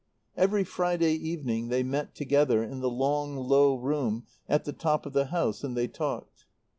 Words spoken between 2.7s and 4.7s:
the long, low room at